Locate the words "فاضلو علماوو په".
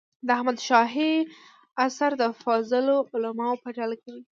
2.41-3.69